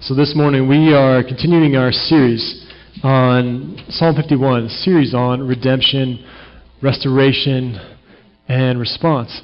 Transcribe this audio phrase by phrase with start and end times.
[0.00, 2.64] So this morning we are continuing our series
[3.02, 6.24] on Psalm 51, a series on redemption,
[6.80, 7.76] restoration,
[8.46, 9.42] and response.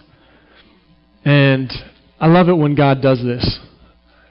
[1.25, 1.72] And
[2.21, 3.59] I love it when God does this.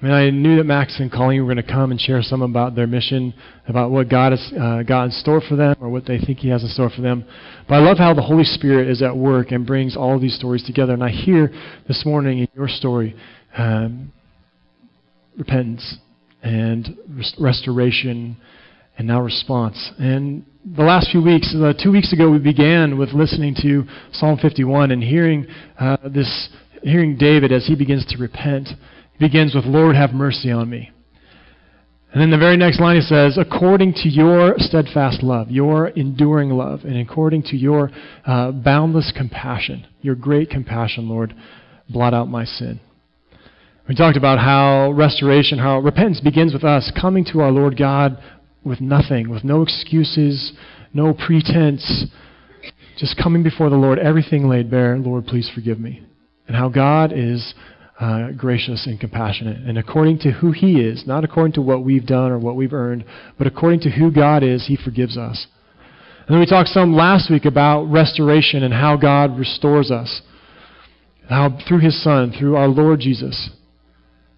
[0.01, 2.41] I mean, I knew that Max and Colleen were going to come and share some
[2.41, 3.33] about their mission,
[3.67, 6.47] about what God has uh, got in store for them, or what they think He
[6.47, 7.25] has in store for them.
[7.67, 10.63] But I love how the Holy Spirit is at work and brings all these stories
[10.63, 10.93] together.
[10.93, 11.51] And I hear
[11.85, 13.13] this morning in your story
[13.57, 14.13] um,
[15.37, 15.97] repentance
[16.43, 16.97] and
[17.39, 18.37] restoration
[18.97, 19.91] and now response.
[19.97, 24.37] And the last few weeks, uh, two weeks ago, we began with listening to Psalm
[24.39, 25.47] 51 and hearing
[25.79, 26.49] uh, this,
[26.83, 28.69] hearing David as he begins to repent.
[29.17, 30.91] He begins with, "Lord, have mercy on me."
[32.13, 36.51] And then the very next line he says, according to your steadfast love, your enduring
[36.51, 37.89] love, and according to your
[38.27, 41.33] uh, boundless compassion, your great compassion, Lord,
[41.89, 42.79] blot out my sin.
[43.87, 48.17] We talked about how restoration, how repentance begins with us coming to our Lord God
[48.63, 50.53] with nothing, with no excuses,
[50.93, 52.05] no pretense,
[52.97, 54.97] just coming before the Lord, everything laid bare.
[54.97, 56.01] Lord, please forgive me.
[56.47, 57.53] And how God is
[57.99, 59.57] uh, gracious and compassionate.
[59.57, 62.73] And according to who He is, not according to what we've done or what we've
[62.73, 63.03] earned,
[63.37, 65.45] but according to who God is, He forgives us.
[66.25, 70.21] And then we talked some last week about restoration and how God restores us.
[71.27, 73.49] How through His Son, through our Lord Jesus,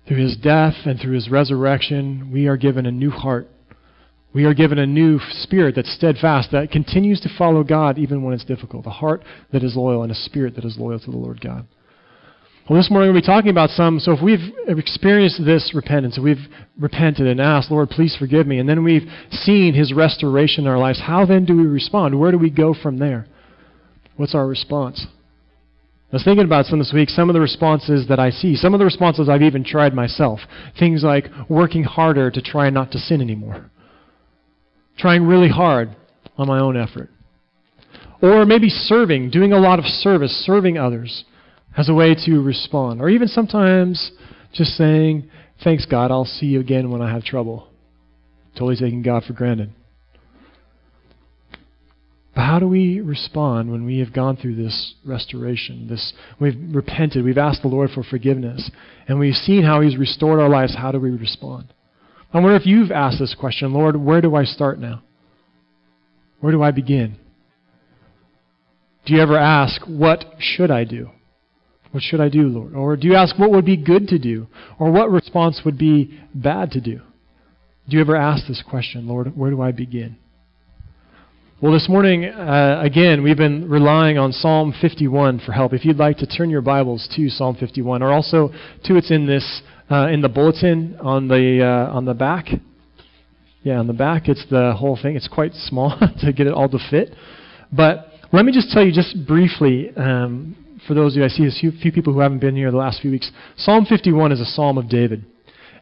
[0.07, 3.47] through his death and through his resurrection, we are given a new heart.
[4.33, 8.33] We are given a new spirit that's steadfast, that continues to follow God even when
[8.33, 8.85] it's difficult.
[8.85, 11.65] A heart that is loyal and a spirit that is loyal to the Lord God.
[12.69, 13.99] Well, this morning we'll be talking about some.
[13.99, 16.47] So if we've experienced this repentance, we've
[16.79, 20.79] repented and asked, Lord, please forgive me, and then we've seen his restoration in our
[20.79, 22.19] lives, how then do we respond?
[22.19, 23.27] Where do we go from there?
[24.17, 25.05] What's our response?
[26.15, 28.73] I was thinking about some this week, some of the responses that I see, some
[28.73, 30.39] of the responses I've even tried myself.
[30.79, 33.69] Things like working harder to try not to sin anymore,
[34.97, 35.93] trying really hard
[36.37, 37.09] on my own effort.
[38.21, 41.25] Or maybe serving, doing a lot of service, serving others
[41.75, 43.01] as a way to respond.
[43.01, 44.13] Or even sometimes
[44.53, 45.29] just saying,
[45.65, 47.67] Thanks, God, I'll see you again when I have trouble.
[48.53, 49.73] Totally taking God for granted.
[52.35, 55.87] But how do we respond when we have gone through this restoration?
[55.87, 58.69] This we've repented, we've asked the Lord for forgiveness,
[59.07, 60.75] and we've seen how He's restored our lives.
[60.75, 61.73] How do we respond?
[62.33, 65.01] I wonder if you've asked this question, Lord, where do I start now?
[66.41, 67.15] Where do I begin?
[69.05, 71.11] Do you ever ask, what should I do?
[71.91, 72.75] What should I do, Lord?
[72.75, 74.47] Or do you ask, what would be good to do?
[74.77, 76.99] Or what response would be bad to do?
[77.87, 80.17] Do you ever ask this question, Lord, where do I begin?
[81.61, 85.71] Well, this morning, uh, again, we've been relying on Psalm 51 for help.
[85.71, 88.49] If you'd like to turn your Bibles to Psalm 51, or also
[88.83, 92.47] to it's in this uh, in the bulletin on the uh, on the back.
[93.63, 95.15] Yeah, on the back, it's the whole thing.
[95.15, 97.15] It's quite small to get it all to fit.
[97.71, 101.45] But let me just tell you, just briefly, um, for those of you I see
[101.45, 103.31] a few, few people who haven't been here the last few weeks.
[103.55, 105.23] Psalm 51 is a psalm of David.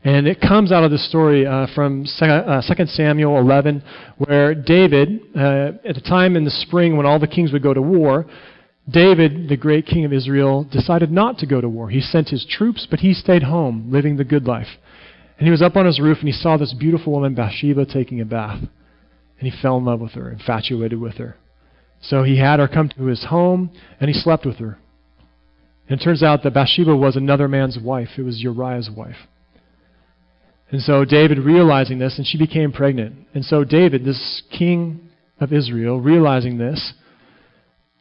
[0.05, 3.81] And it comes out of the story uh, from 2 uh, Samuel 11,
[4.17, 7.73] where David, uh, at a time in the spring when all the kings would go
[7.73, 8.25] to war,
[8.89, 11.89] David, the great king of Israel, decided not to go to war.
[11.89, 14.67] He sent his troops, but he stayed home, living the good life.
[15.37, 18.19] And he was up on his roof and he saw this beautiful woman, Bathsheba, taking
[18.19, 18.59] a bath.
[18.59, 21.37] And he fell in love with her, infatuated with her.
[22.01, 23.71] So he had her come to his home
[24.01, 24.77] and he slept with her.
[25.87, 28.09] And it turns out that Bathsheba was another man's wife.
[28.17, 29.15] It was Uriah's wife.
[30.73, 33.15] And so David, realizing this, and she became pregnant.
[33.35, 35.01] And so David, this king
[35.39, 36.93] of Israel, realizing this,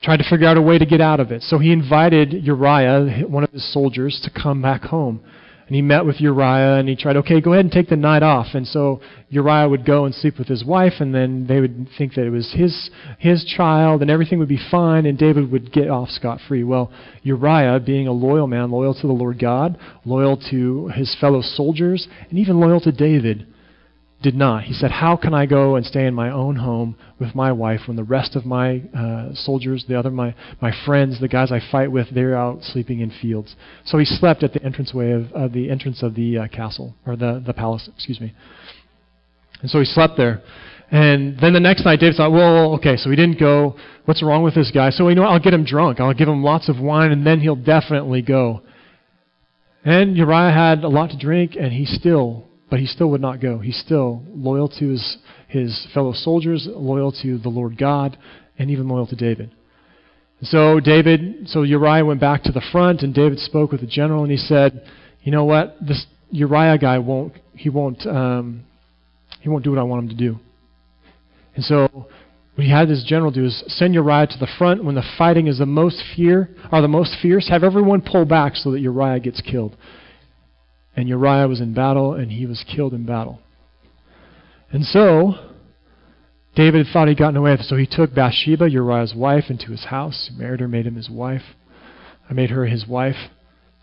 [0.02, 1.42] tried to figure out a way to get out of it.
[1.42, 5.22] So he invited Uriah, one of his soldiers, to come back home.
[5.66, 8.22] And he met with Uriah and he tried, okay, go ahead and take the night
[8.22, 8.48] off.
[8.54, 9.00] And so
[9.30, 12.30] Uriah would go and sleep with his wife, and then they would think that it
[12.30, 16.40] was his, his child and everything would be fine, and David would get off scot
[16.46, 16.64] free.
[16.64, 21.42] Well, Uriah, being a loyal man, loyal to the Lord God, loyal to his fellow
[21.42, 23.46] soldiers, and even loyal to David,
[24.22, 24.64] did not.
[24.64, 27.80] He said, How can I go and stay in my own home with my wife
[27.86, 31.60] when the rest of my uh, soldiers, the other my, my friends, the guys I
[31.70, 33.54] fight with, they're out sleeping in fields?
[33.84, 37.16] So he slept at the entranceway of, of the entrance of the uh, castle, or
[37.16, 38.32] the, the palace, excuse me.
[39.60, 40.42] And so he slept there.
[40.90, 43.76] And then the next night, David thought, well, okay, so he didn't go.
[44.04, 44.90] What's wrong with this guy?
[44.90, 45.22] So you know?
[45.24, 46.00] I'll get him drunk.
[46.00, 48.60] I'll give him lots of wine, and then he'll definitely go.
[49.84, 53.38] And Uriah had a lot to drink, and he still but he still would not
[53.38, 53.58] go.
[53.58, 58.16] He's still loyal to his, his fellow soldiers, loyal to the Lord God,
[58.58, 59.50] and even loyal to David.
[60.40, 64.22] So David, so Uriah went back to the front, and David spoke with the general,
[64.22, 64.88] and he said,
[65.22, 65.76] "You know what?
[65.86, 68.64] This Uriah guy won't he won't um,
[69.40, 70.38] he won't do what I want him to do.
[71.54, 72.06] And so
[72.54, 75.46] what he had his general do is send Uriah to the front when the fighting
[75.46, 76.48] is the most fear
[76.80, 77.50] the most fierce.
[77.50, 79.76] Have everyone pull back so that Uriah gets killed.
[80.96, 83.40] And Uriah was in battle and he was killed in battle.
[84.70, 85.34] And so
[86.54, 89.84] David thought he'd gotten away with it, so he took Bathsheba, Uriah's wife, into his
[89.84, 91.42] house, married her, made him his wife.
[92.28, 93.30] I made her his wife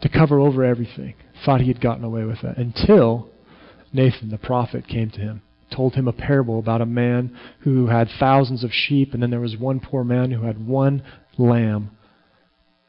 [0.02, 1.16] to cover over everything.
[1.46, 3.30] Thought he had gotten away with it until
[3.92, 5.42] Nathan the prophet came to him,
[5.76, 9.40] told him a parable about a man who had thousands of sheep, and then there
[9.40, 11.04] was one poor man who had one
[11.38, 11.92] lamb.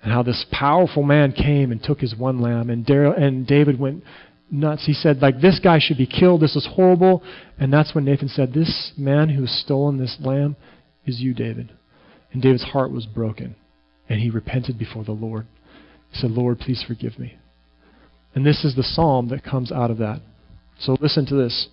[0.02, 3.78] And how this powerful man came and took his one lamb, and, Dar- and David
[3.78, 4.02] went
[4.50, 4.86] nuts.
[4.86, 6.40] He said, like, this guy should be killed.
[6.40, 7.22] This is horrible.
[7.58, 10.56] And that's when Nathan said, this man who has stolen this lamb
[11.06, 11.72] is you, David.
[12.32, 13.56] And David's heart was broken.
[14.08, 15.46] And he repented before the Lord.
[16.10, 17.36] He said, Lord, please forgive me.
[18.34, 20.20] And this is the psalm that comes out of that.
[20.80, 21.68] So listen to this.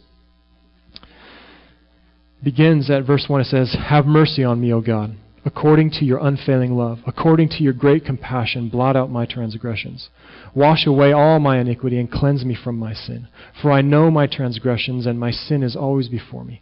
[0.93, 3.41] It begins at verse 1.
[3.41, 5.15] It says, Have mercy on me, O God,
[5.47, 10.09] according to your unfailing love, according to your great compassion, blot out my transgressions.
[10.53, 13.29] Wash away all my iniquity and cleanse me from my sin.
[13.61, 16.61] For I know my transgressions, and my sin is always before me.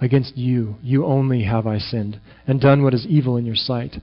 [0.00, 3.98] Against you, you only have I sinned, and done what is evil in your sight,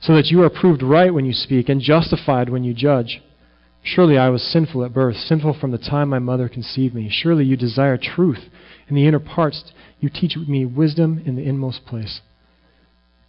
[0.00, 3.22] so that you are proved right when you speak, and justified when you judge.
[3.84, 7.08] Surely I was sinful at birth, sinful from the time my mother conceived me.
[7.08, 8.50] Surely you desire truth
[8.88, 9.70] in the inner parts.
[10.00, 12.20] You teach me wisdom in the inmost place.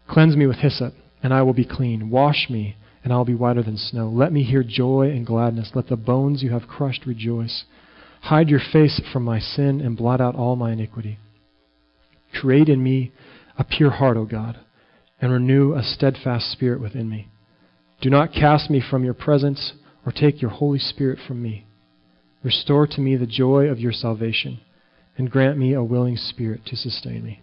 [0.10, 2.10] Cleanse me with hyssop, and I will be clean.
[2.10, 4.10] Wash me, and I will be whiter than snow.
[4.10, 5.72] Let me hear joy and gladness.
[5.76, 7.66] Let the bones you have crushed rejoice.
[8.22, 11.20] Hide your face from my sin and blot out all my iniquity.
[12.42, 13.12] Create in me
[13.58, 14.60] a pure heart, O God,
[15.22, 17.28] and renew a steadfast spirit within me.
[18.02, 19.74] Do not cast me from your presence
[20.06, 21.68] or take your Holy Spirit from me.
[22.44, 24.60] Restore to me the joy of your salvation,
[25.18, 27.42] and grant me a willing spirit to sustain me.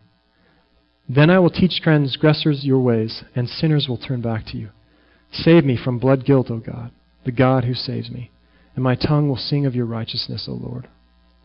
[1.08, 4.70] Then I will teach transgressors your ways, and sinners will turn back to you.
[5.32, 6.91] Save me from blood guilt, O God,
[7.25, 8.31] the God who saves me,
[8.75, 10.88] and my tongue will sing of your righteousness, O Lord.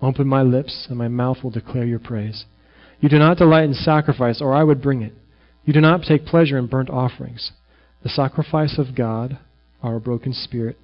[0.01, 2.45] Open my lips, and my mouth will declare your praise.
[2.99, 5.13] You do not delight in sacrifice, or I would bring it.
[5.65, 7.51] You do not take pleasure in burnt offerings.
[8.03, 9.37] The sacrifice of God
[9.83, 10.77] are a broken spirit,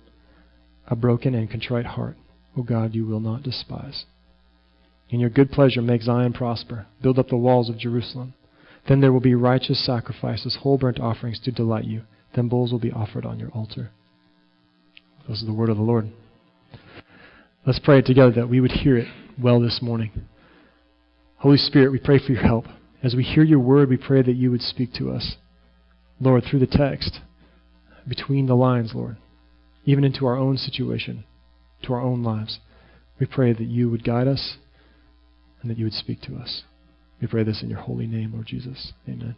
[0.88, 2.16] a broken and contrite heart.
[2.56, 4.06] O God, you will not despise.
[5.10, 6.86] In your good pleasure make Zion prosper.
[7.02, 8.34] Build up the walls of Jerusalem.
[8.88, 12.04] Then there will be righteous sacrifices, whole burnt offerings to delight you.
[12.36, 13.92] Then bulls will be offered on your altar.
[15.28, 16.10] This is the word of the Lord.
[17.66, 19.08] Let's pray together that we would hear it
[19.42, 20.12] well this morning.
[21.38, 22.66] Holy Spirit, we pray for your help.
[23.04, 25.36] As we hear your word, we pray that you would speak to us.
[26.20, 27.20] Lord, through the text,
[28.08, 29.18] between the lines, Lord,
[29.86, 31.26] even into our own situation,
[31.84, 32.60] to our own lives.
[33.20, 34.58] We pray that you would guide us
[35.62, 36.64] and that you would speak to us.
[37.22, 38.94] We pray this in your holy name, Lord Jesus.
[39.08, 39.36] Amen.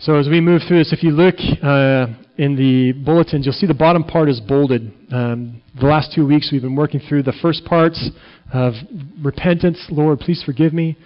[0.00, 2.06] So as we move through this, if you look uh,
[2.36, 4.92] in the bulletins, you'll see the bottom part is bolded.
[5.12, 8.10] Um, the last two weeks we've been working through the first parts
[8.52, 8.74] of
[9.22, 9.78] repentance.
[9.90, 10.98] Lord, please forgive me.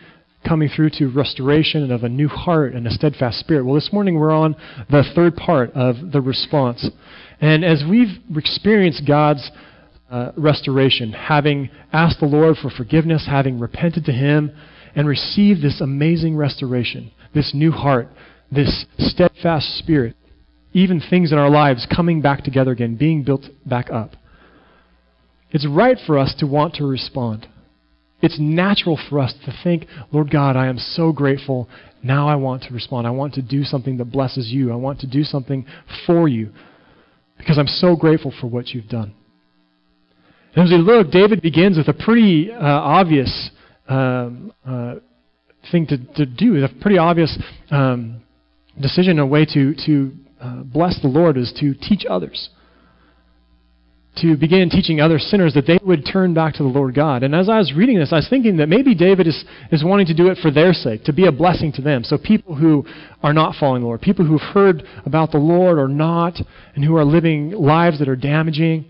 [0.48, 3.64] Coming through to restoration and of a new heart and a steadfast spirit.
[3.64, 4.56] Well, this morning we're on
[4.88, 6.88] the third part of the response.
[7.42, 9.50] And as we've experienced God's
[10.10, 14.54] uh, restoration, having asked the Lord for forgiveness, having repented to Him,
[14.94, 18.08] and received this amazing restoration, this new heart,
[18.50, 20.16] this steadfast spirit,
[20.72, 24.12] even things in our lives coming back together again, being built back up.
[25.50, 27.46] It's right for us to want to respond.
[28.22, 31.68] It's natural for us to think, Lord God, I am so grateful.
[32.02, 33.06] Now I want to respond.
[33.06, 34.70] I want to do something that blesses you.
[34.72, 35.64] I want to do something
[36.06, 36.50] for you
[37.38, 39.14] because I'm so grateful for what you've done.
[40.54, 43.50] And as we look, David begins with a pretty uh, obvious
[43.88, 44.96] um, uh,
[45.70, 47.38] thing to, to do, a pretty obvious
[47.70, 48.22] um,
[48.80, 52.50] decision, a way to, to uh, bless the Lord is to teach others.
[54.22, 57.22] To begin teaching other sinners that they would turn back to the Lord God.
[57.22, 60.06] And as I was reading this, I was thinking that maybe David is, is wanting
[60.06, 62.02] to do it for their sake, to be a blessing to them.
[62.02, 62.84] So people who
[63.22, 66.34] are not following the Lord, people who've heard about the Lord or not,
[66.74, 68.86] and who are living lives that are damaging,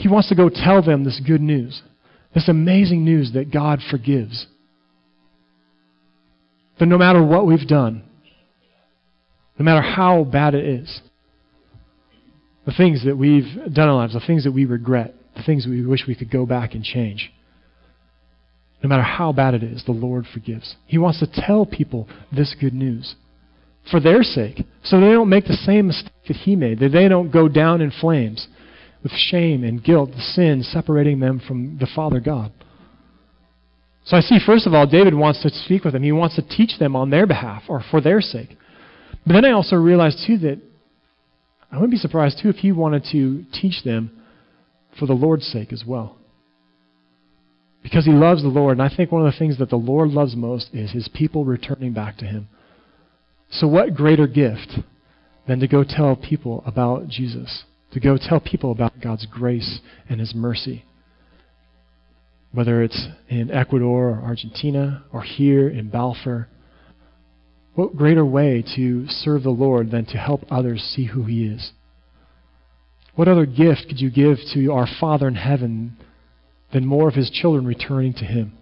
[0.00, 1.82] he wants to go tell them this good news,
[2.34, 4.46] this amazing news that God forgives.
[6.78, 8.02] That no matter what we've done,
[9.58, 11.02] no matter how bad it is,
[12.64, 15.66] the things that we've done in our lives, the things that we regret, the things
[15.66, 17.30] we wish we could go back and change,
[18.82, 20.76] no matter how bad it is, the Lord forgives.
[20.86, 23.16] He wants to tell people this good news
[23.90, 27.06] for their sake, so they don't make the same mistake that he made, that they
[27.06, 28.48] don't go down in flames
[29.02, 32.52] with shame and guilt, the sin separating them from the Father God.
[34.04, 36.02] So I see, first of all, David wants to speak with them.
[36.02, 38.56] He wants to teach them on their behalf or for their sake.
[39.26, 40.60] But then I also realized, too, that
[41.70, 44.10] I wouldn't be surprised, too, if he wanted to teach them
[44.98, 46.16] for the Lord's sake as well.
[47.82, 48.78] Because he loves the Lord.
[48.78, 51.44] And I think one of the things that the Lord loves most is his people
[51.44, 52.48] returning back to him.
[53.50, 54.78] So, what greater gift
[55.46, 57.64] than to go tell people about Jesus?
[57.92, 60.84] To go tell people about God's grace and his mercy?
[62.52, 66.48] Whether it's in Ecuador or Argentina or here in Balfour.
[67.74, 71.72] What greater way to serve the Lord than to help others see who he is?
[73.14, 75.96] What other gift could you give to our Father in heaven
[76.72, 78.56] than more of his children returning to him?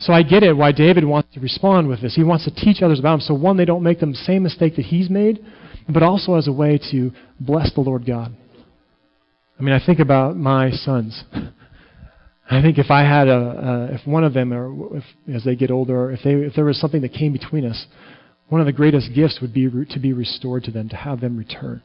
[0.00, 2.14] So I get it why David wants to respond with this.
[2.14, 3.20] He wants to teach others about him.
[3.20, 5.44] So, one, they don't make the same mistake that he's made,
[5.88, 8.34] but also as a way to bless the Lord God.
[9.58, 11.22] I mean, I think about my sons.
[12.50, 15.70] I think if I had a, if one of them, or if, as they get
[15.70, 17.86] older, if, they, if there was something that came between us,
[18.48, 21.20] one of the greatest gifts would be re- to be restored to them, to have
[21.20, 21.82] them return.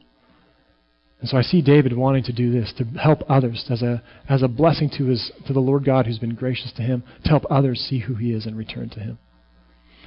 [1.20, 4.42] And so I see David wanting to do this, to help others as a, as
[4.42, 7.44] a blessing to, his, to the Lord God who's been gracious to him, to help
[7.50, 9.18] others see who he is and return to him.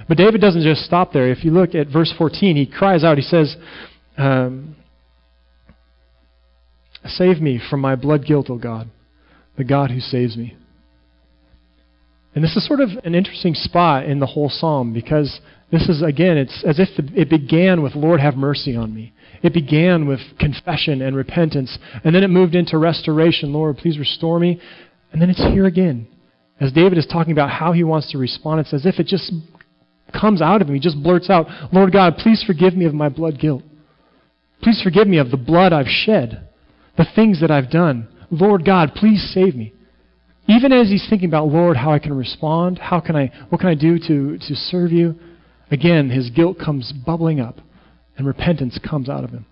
[0.08, 1.30] But David doesn't just stop there.
[1.30, 3.56] If you look at verse 14, he cries out, he says,
[4.18, 4.76] um,
[7.06, 8.90] Save me from my blood guilt, O God,
[9.58, 10.56] the God who saves me.
[12.40, 15.42] And this is sort of an interesting spot in the whole psalm because
[15.74, 19.12] this is, again, it's as if it began with, Lord, have mercy on me.
[19.44, 23.52] It began with confession and repentance, and then it moved into restoration.
[23.52, 24.62] Lord, please restore me.
[25.12, 26.08] And then it's here again.
[26.62, 29.34] As David is talking about how he wants to respond, it's as if it just
[30.18, 30.76] comes out of him.
[30.76, 33.64] He just blurts out, Lord God, please forgive me of my blood guilt.
[34.64, 36.48] Please forgive me of the blood I've shed,
[36.96, 38.08] the things that I've done.
[38.32, 39.74] Lord God, please save me.
[40.50, 43.70] Even as he's thinking about, Lord, how I can respond, how can I, what can
[43.70, 45.14] I do to, to serve you?
[45.70, 47.60] Again, his guilt comes bubbling up
[48.18, 49.46] and repentance comes out of him.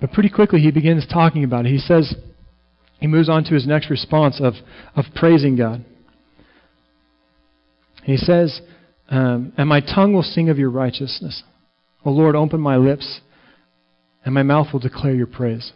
[0.00, 1.70] But pretty quickly he begins talking about it.
[1.70, 2.14] He says,
[3.00, 4.54] he moves on to his next response of,
[4.94, 5.84] of praising God.
[8.04, 8.60] He says,
[9.10, 11.42] um, And my tongue will sing of your righteousness.
[12.04, 13.20] O Lord, open my lips,
[14.24, 15.72] and my mouth will declare your praise.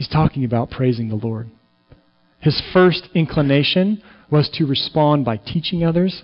[0.00, 1.50] He's talking about praising the Lord.
[2.38, 6.22] His first inclination was to respond by teaching others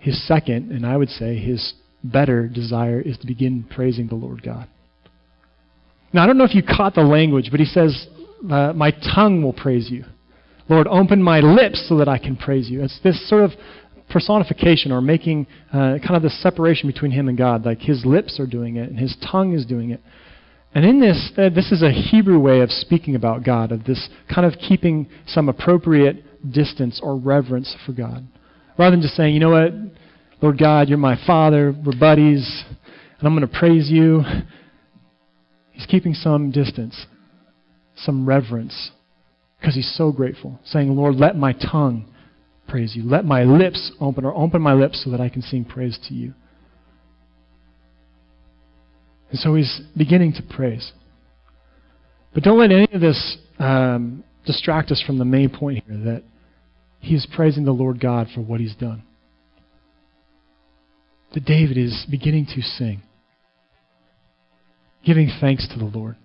[0.00, 4.42] his second, and I would say his better desire, is to begin praising the Lord
[4.42, 4.66] God.
[6.12, 8.08] Now, I don't know if you caught the language, but he says,
[8.50, 10.04] uh, My tongue will praise you.
[10.68, 12.82] Lord, open my lips so that I can praise you.
[12.82, 13.52] It's this sort of
[14.10, 17.64] personification or making uh, kind of the separation between him and God.
[17.64, 20.00] Like his lips are doing it and his tongue is doing it.
[20.74, 24.08] And in this, uh, this is a Hebrew way of speaking about God, of this
[24.32, 28.26] kind of keeping some appropriate distance or reverence for God.
[28.78, 29.72] Rather than just saying, you know what,
[30.40, 32.64] Lord God, you're my Father, we're buddies,
[33.18, 34.22] and I'm going to praise you.
[35.72, 37.06] He's keeping some distance,
[37.96, 38.92] some reverence,
[39.60, 40.58] because he's so grateful.
[40.64, 42.12] Saying, Lord, let my tongue
[42.66, 43.04] praise you.
[43.04, 46.14] Let my lips open, or open my lips so that I can sing praise to
[46.14, 46.32] you.
[49.32, 50.92] And so he's beginning to praise.
[52.34, 56.22] But don't let any of this um, distract us from the main point here that
[57.00, 59.02] he is praising the Lord God for what he's done.
[61.32, 63.02] That David is beginning to sing,
[65.02, 66.16] giving thanks to the Lord.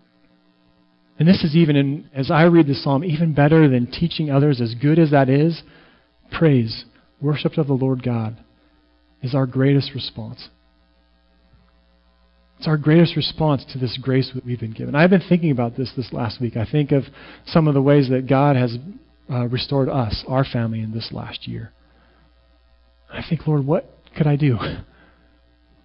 [1.17, 4.59] And this is even, in, as I read the psalm, even better than teaching others,
[4.59, 5.63] as good as that is,
[6.37, 6.83] praise,
[7.21, 8.37] worship of the Lord God,
[9.23, 10.49] is our greatest response.
[12.57, 14.95] It's our greatest response to this grace that we've been given.
[14.95, 16.57] I've been thinking about this this last week.
[16.57, 17.03] I think of
[17.45, 18.77] some of the ways that God has
[19.29, 21.71] uh, restored us, our family, in this last year.
[23.11, 24.57] I think, Lord, what could I do?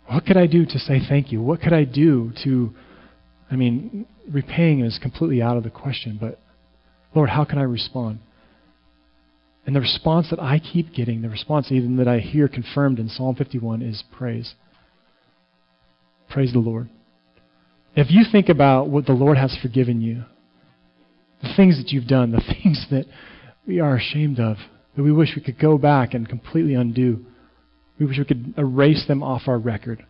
[0.08, 1.40] What could I do to say thank you?
[1.40, 2.74] What could I do to,
[3.50, 6.38] I mean, repaying is completely out of the question, but
[7.14, 8.18] Lord, how can I respond?
[9.64, 13.08] And the response that I keep getting, the response even that I hear confirmed in
[13.08, 14.54] Psalm 51 is praise.
[16.32, 16.88] Praise the Lord.
[17.94, 20.24] If you think about what the Lord has forgiven you,
[21.42, 23.04] the things that you've done, the things that
[23.66, 24.56] we are ashamed of,
[24.96, 27.24] that we wish we could go back and completely undo.
[27.98, 30.06] We wish we could erase them off our record.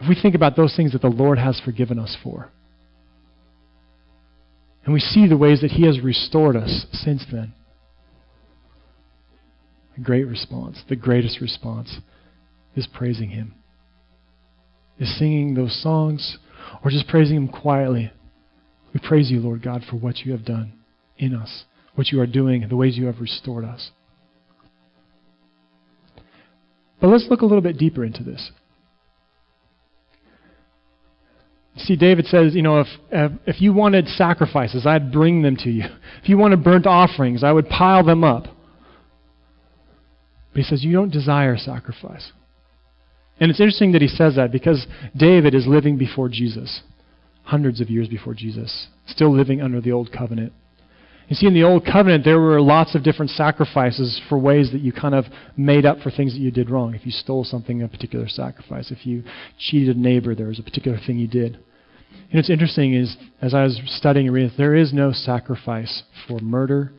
[0.00, 2.50] If we think about those things that the Lord has forgiven us for,
[4.84, 7.52] and we see the ways that He has restored us since then,
[9.96, 11.98] a great response, the greatest response,
[12.74, 13.54] is praising Him.
[14.98, 16.38] Is singing those songs
[16.84, 18.12] or just praising Him quietly.
[18.92, 20.72] We praise you, Lord God, for what you have done
[21.16, 21.64] in us,
[21.94, 23.90] what you are doing, the ways you have restored us.
[27.00, 28.50] But let's look a little bit deeper into this.
[31.76, 35.84] See, David says, you know, if, if you wanted sacrifices, I'd bring them to you.
[36.20, 38.44] If you wanted burnt offerings, I would pile them up.
[40.52, 42.32] But he says, you don't desire sacrifice.
[43.40, 46.82] And it's interesting that he says that because David is living before Jesus,
[47.44, 50.52] hundreds of years before Jesus, still living under the old covenant.
[51.28, 54.80] You see, in the Old Covenant, there were lots of different sacrifices for ways that
[54.80, 55.26] you kind of
[55.58, 56.94] made up for things that you did wrong.
[56.94, 58.90] If you stole something, a particular sacrifice.
[58.90, 59.24] If you
[59.58, 61.56] cheated a neighbor, there was a particular thing you did.
[62.30, 66.40] And what's interesting is, as I was studying and reading, there is no sacrifice for
[66.40, 66.92] murder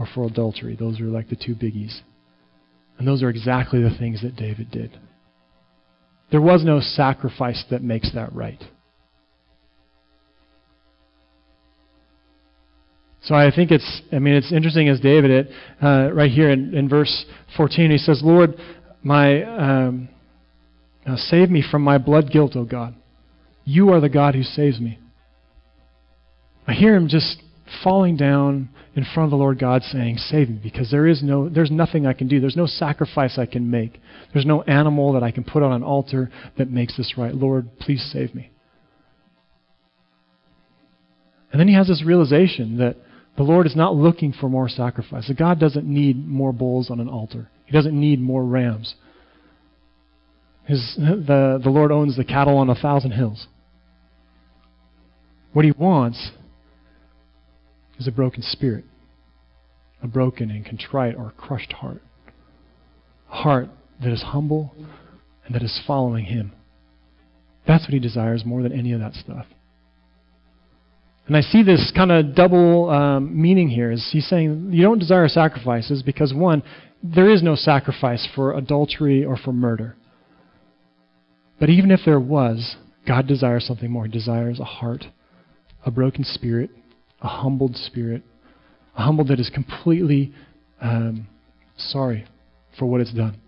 [0.00, 0.74] or for adultery.
[0.74, 2.00] Those are like the two biggies.
[2.98, 4.98] And those are exactly the things that David did.
[6.30, 8.62] There was no sacrifice that makes that right.
[13.22, 15.50] So I think it's, I mean, it's interesting as David, it,
[15.82, 18.54] uh, right here in, in verse 14, he says, Lord,
[19.02, 20.08] my, um,
[21.06, 22.94] uh, save me from my blood guilt, O God.
[23.64, 24.98] You are the God who saves me.
[26.66, 27.42] I hear him just
[27.82, 31.48] falling down in front of the Lord God saying, Save me, because there is no
[31.48, 32.40] there's nothing I can do.
[32.40, 34.00] There's no sacrifice I can make.
[34.32, 37.34] There's no animal that I can put on an altar that makes this right.
[37.34, 38.50] Lord, please save me.
[41.52, 42.96] And then he has this realization that
[43.36, 45.28] the Lord is not looking for more sacrifice.
[45.28, 47.48] That God doesn't need more bulls on an altar.
[47.66, 48.94] He doesn't need more rams.
[50.64, 53.46] His, the, the Lord owns the cattle on a thousand hills.
[55.52, 56.30] What he wants
[58.00, 58.84] is a broken spirit,
[60.02, 62.02] a broken and contrite or crushed heart.
[63.30, 63.68] A heart
[64.02, 64.74] that is humble
[65.44, 66.52] and that is following him.
[67.68, 69.46] That's what he desires more than any of that stuff.
[71.26, 73.92] And I see this kind of double um, meaning here.
[73.92, 76.62] Is he's saying you don't desire sacrifices because one,
[77.04, 79.94] there is no sacrifice for adultery or for murder.
[81.60, 84.06] But even if there was, God desires something more.
[84.06, 85.04] He desires a heart,
[85.84, 86.70] a broken spirit,
[87.22, 88.22] a humbled spirit,
[88.96, 90.32] a humble that is completely
[90.80, 91.26] um,
[91.76, 92.26] sorry
[92.78, 93.40] for what it's done.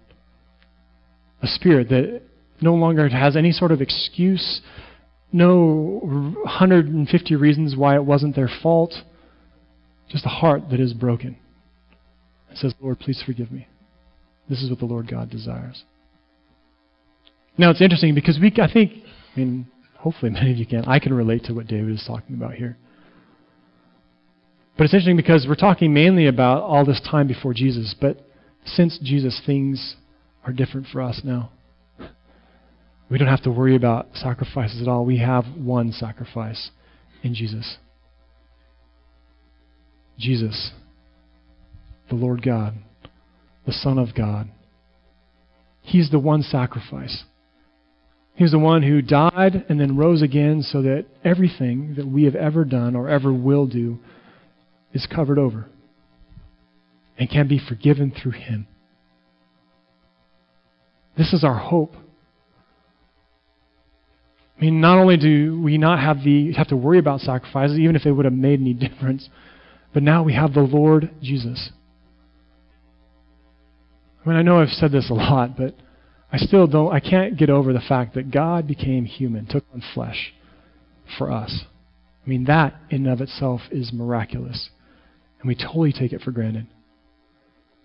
[1.42, 2.22] A spirit that
[2.60, 4.60] no longer has any sort of excuse,
[5.32, 6.00] no
[6.44, 8.94] 150 reasons why it wasn't their fault,
[10.08, 11.36] just a heart that is broken.
[12.50, 13.66] It says, Lord, please forgive me.
[14.48, 15.84] This is what the Lord God desires.
[17.56, 18.92] Now it's interesting because we, I think,
[19.34, 20.84] I mean, hopefully many of you can.
[20.84, 22.76] I can relate to what David is talking about here.
[24.82, 28.18] But it's interesting because we're talking mainly about all this time before Jesus, but
[28.64, 29.94] since Jesus, things
[30.44, 31.52] are different for us now.
[33.08, 35.04] We don't have to worry about sacrifices at all.
[35.04, 36.72] We have one sacrifice
[37.22, 37.76] in Jesus.
[40.18, 40.72] Jesus,
[42.08, 42.74] the Lord God,
[43.64, 44.48] the Son of God.
[45.82, 47.22] He's the one sacrifice.
[48.34, 52.34] He's the one who died and then rose again so that everything that we have
[52.34, 54.00] ever done or ever will do
[54.92, 55.66] is covered over
[57.18, 58.66] and can be forgiven through Him.
[61.16, 61.94] This is our hope.
[64.56, 67.96] I mean, not only do we not have the have to worry about sacrifices, even
[67.96, 69.28] if they would have made any difference,
[69.92, 71.70] but now we have the Lord Jesus.
[74.24, 75.74] I mean, I know I've said this a lot, but
[76.32, 79.82] I still don't, I can't get over the fact that God became human, took on
[79.94, 80.32] flesh
[81.18, 81.64] for us.
[82.24, 84.70] I mean, that in and of itself is miraculous.
[85.42, 86.68] And we totally take it for granted.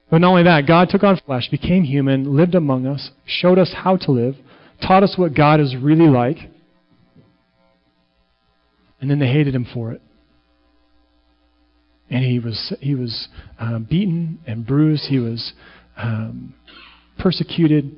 [0.09, 3.73] But not only that, God took on flesh, became human, lived among us, showed us
[3.75, 4.35] how to live,
[4.81, 6.37] taught us what God is really like,
[9.01, 10.01] and then they hated him for it.
[12.09, 13.27] And he was, he was
[13.59, 15.05] uh, beaten and bruised.
[15.09, 15.51] He was
[15.97, 16.53] um,
[17.19, 17.93] persecuted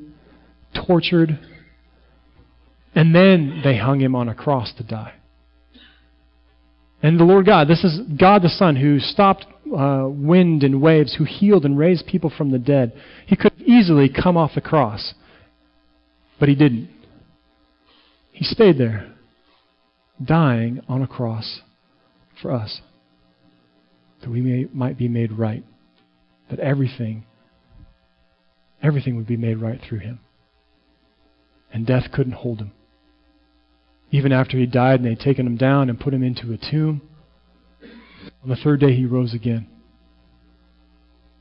[0.87, 1.39] tortured,
[2.95, 5.18] and then they hung him on a cross to die.
[7.01, 11.15] And the Lord God, this is God the Son who stopped uh, wind and waves,
[11.15, 12.93] who healed and raised people from the dead.
[13.25, 15.13] He could easily come off the cross,
[16.39, 16.89] but he didn't.
[18.31, 19.13] He stayed there,
[20.23, 21.62] dying on a cross
[22.41, 22.81] for us,
[24.21, 25.63] that we may, might be made right,
[26.49, 27.25] that everything,
[28.83, 30.19] everything would be made right through him
[31.71, 32.71] and death couldn't hold him.
[34.11, 37.01] Even after he died and they'd taken him down and put him into a tomb,
[38.43, 39.67] on the third day he rose again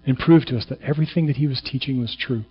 [0.06, 2.44] and proved to us that everything that he was teaching was true.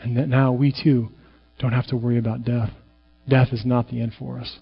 [0.00, 1.10] And that now we too
[1.58, 2.70] don't have to worry about death.
[3.28, 4.58] Death is not the end for us.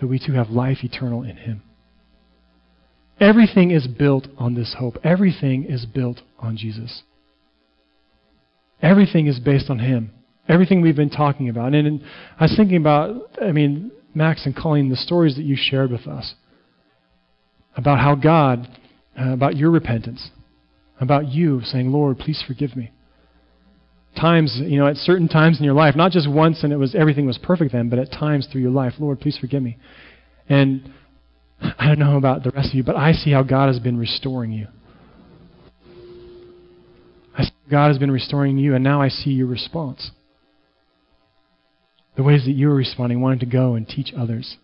[0.00, 1.62] That we too have life eternal in Him.
[3.18, 4.96] Everything is built on this hope.
[5.04, 7.02] Everything is built on Jesus.
[8.80, 10.10] Everything is based on Him.
[10.48, 11.74] Everything we've been talking about.
[11.74, 12.00] And, and
[12.38, 16.06] I was thinking about, I mean, Max and Colleen, the stories that you shared with
[16.06, 16.34] us
[17.76, 18.66] about how God,
[19.18, 20.30] uh, about your repentance,
[21.00, 22.90] about you saying, Lord, please forgive me.
[24.20, 26.94] Times, you know, at certain times in your life, not just once and it was
[26.94, 29.78] everything was perfect then, but at times through your life, Lord, please forgive me.
[30.48, 30.92] And
[31.60, 33.98] I don't know about the rest of you, but I see how God has been
[33.98, 34.66] restoring you.
[37.38, 40.10] I see God has been restoring you, and now I see your response.
[42.20, 44.58] The ways that you are responding, wanting to go and teach others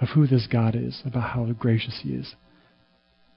[0.00, 2.36] of who this God is, about how gracious He is.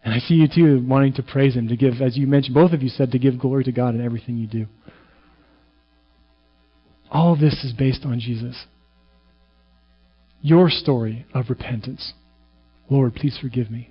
[0.05, 2.73] And I see you too wanting to praise Him, to give, as you mentioned, both
[2.73, 4.67] of you said, to give glory to God in everything you do.
[7.09, 8.65] All this is based on Jesus.
[10.43, 12.13] Your story of repentance.
[12.87, 13.89] Lord, please forgive me.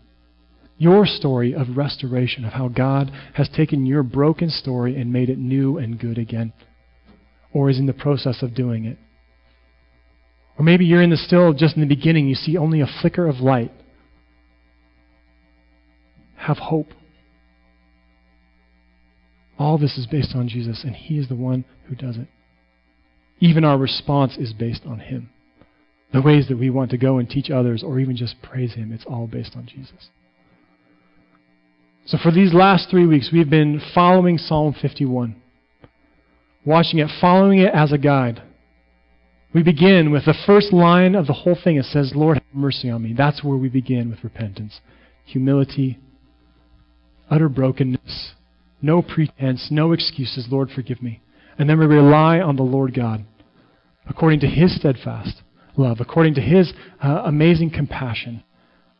[0.78, 5.38] Your story of restoration, of how God has taken your broken story and made it
[5.38, 6.52] new and good again,
[7.52, 8.98] or is in the process of doing it.
[10.62, 13.26] Or maybe you're in the still, just in the beginning, you see only a flicker
[13.26, 13.72] of light.
[16.36, 16.86] Have hope.
[19.58, 22.28] All this is based on Jesus, and He is the one who does it.
[23.40, 25.30] Even our response is based on Him.
[26.12, 28.92] The ways that we want to go and teach others, or even just praise Him,
[28.92, 30.10] it's all based on Jesus.
[32.06, 35.34] So, for these last three weeks, we've been following Psalm 51,
[36.64, 38.42] watching it, following it as a guide.
[39.54, 41.76] We begin with the first line of the whole thing.
[41.76, 43.12] It says, Lord, have mercy on me.
[43.16, 44.80] That's where we begin with repentance.
[45.26, 45.98] Humility,
[47.30, 48.32] utter brokenness,
[48.80, 50.46] no pretense, no excuses.
[50.50, 51.20] Lord, forgive me.
[51.58, 53.26] And then we rely on the Lord God
[54.08, 55.42] according to His steadfast
[55.76, 58.42] love, according to His uh, amazing compassion.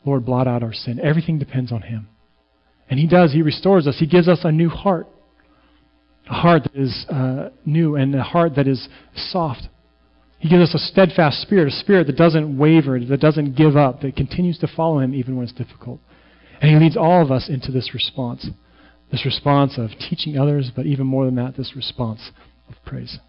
[0.05, 0.99] Lord, blot out our sin.
[0.99, 2.09] Everything depends on Him.
[2.89, 3.33] And He does.
[3.33, 3.97] He restores us.
[3.99, 5.07] He gives us a new heart.
[6.29, 9.67] A heart that is uh, new and a heart that is soft
[10.43, 14.01] he gives us a steadfast spirit, a spirit that doesn't waver, that doesn't give up,
[14.01, 16.01] that continues to follow Him even when it's difficult.
[16.59, 18.49] And He leads all of us into this response
[19.09, 22.31] this response of teaching others, but even more than that, this response
[22.67, 23.19] of praise.